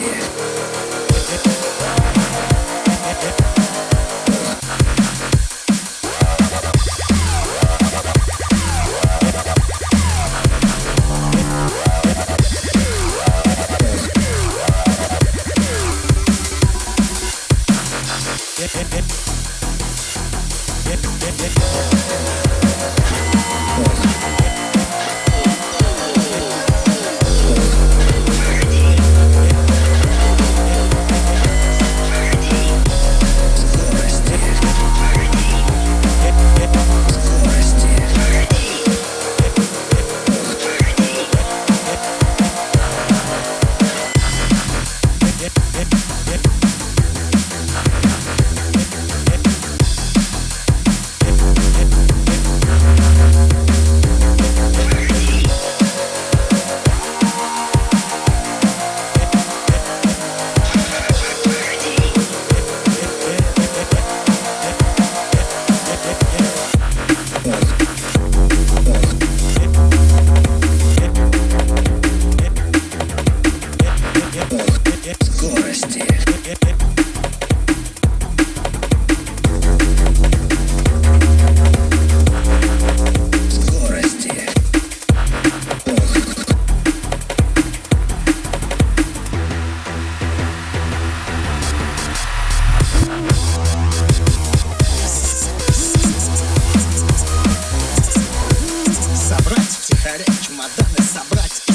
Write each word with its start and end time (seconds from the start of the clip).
did. 0.00 1.09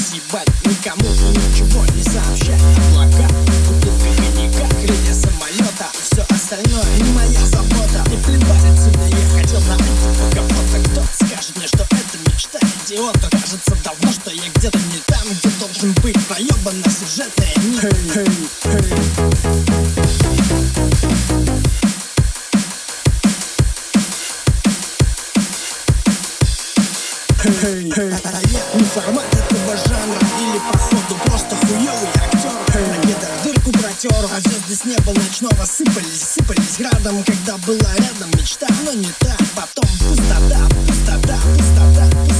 Съебать 0.06 0.48
Никому 0.64 1.08
ничего 1.30 1.84
не 1.94 2.02
сообщать 2.02 2.60
Облака, 2.90 3.26
бутылка 3.66 4.06
коньяка, 4.36 4.68
крылья 4.76 5.14
самолета. 5.14 5.86
Все 6.02 6.22
остальное 6.28 6.96
не 6.98 7.12
моя 7.12 7.46
забота. 7.46 8.04
И 8.12 8.16
плевать 8.24 8.64
отсюда 8.72 9.06
я 9.06 9.40
хотел 9.40 9.60
на 9.62 9.76
кого-то. 10.34 10.78
Кто 10.90 11.02
скажет 11.12 11.56
мне, 11.56 11.66
что 11.66 11.82
это 11.82 12.18
мечта 12.26 12.58
идиота? 12.84 13.28
Кажется 13.30 13.76
давно, 13.82 14.12
что 14.12 14.30
я 14.30 14.48
где-то 14.54 14.78
не 14.78 15.00
там, 15.06 15.26
где 15.28 15.48
должен 15.58 15.92
быть 16.02 16.26
Проебана 16.26 16.90
сюжетная 16.90 17.54
нить. 17.62 17.82
Hey, 17.82 17.92
hey, 18.14 18.26
hey. 18.64 19.06
Hey, 27.46 27.90
hey. 27.90 28.20
А 28.24 28.40
я 28.52 28.64
не 28.74 28.84
формат 28.84 29.45
Или 30.56 30.62
походу 30.72 31.16
просто 31.26 31.54
хуёвый 31.56 32.08
актер. 32.16 32.50
На 32.72 33.44
дырку 33.44 33.72
протер 33.72 34.10
А 34.14 34.40
звезды 34.40 34.74
с 34.74 34.84
неба 34.86 35.12
ночного 35.12 35.66
сыпались 35.66 36.22
Сыпались 36.22 36.78
градом, 36.78 37.22
когда 37.24 37.58
была 37.58 37.92
рядом 37.94 38.30
мечта 38.38 38.66
Но 38.86 38.94
не 38.94 39.10
так, 39.18 39.38
потом 39.54 39.90
Пустота, 39.98 40.66
пустота, 40.86 41.38
пустота, 41.58 42.10
пустота 42.10 42.35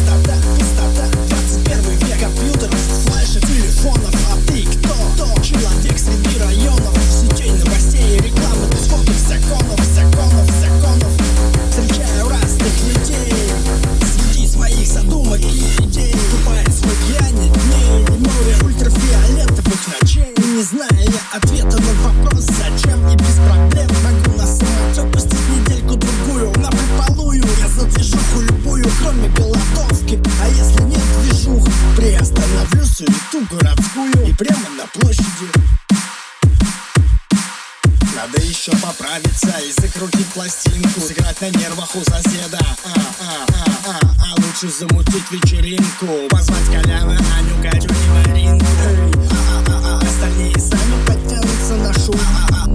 все 38.67 38.77
поправится. 38.85 39.55
И 39.61 39.71
закрутить 39.81 40.27
пластинку, 40.33 41.01
сыграть 41.01 41.41
на 41.41 41.51
нервах 41.51 41.95
у 41.95 42.03
соседа. 42.03 42.59
А, 42.85 42.89
а, 43.21 43.47
а, 43.61 43.67
а, 43.87 44.01
а 44.19 44.35
лучше 44.41 44.69
замутить 44.69 45.31
вечеринку. 45.31 46.29
Позвать 46.29 46.67
Коляна, 46.67 47.17
Аню, 47.39 47.63
Катю 47.63 47.89
и 47.89 48.29
Маринку. 48.29 48.67
Hey, 48.67 49.29
а, 49.31 49.63
а, 49.69 49.71
а, 49.71 50.01
а, 50.01 50.07
Остальные 50.07 50.59
сами 50.59 51.07
подтянутся 51.07 51.77
на 51.77 51.93
шум. 51.95 52.21
А, 52.27 52.47
а, 52.51 52.65
а, 52.65 52.69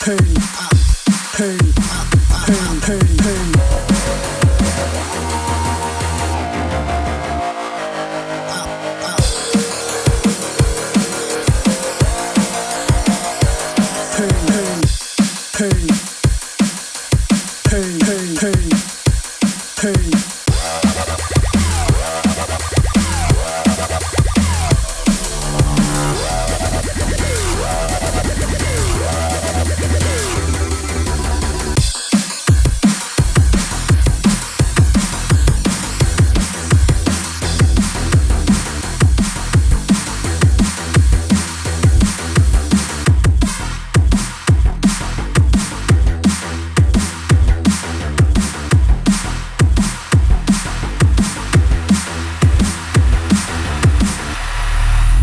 эй, 0.07 0.32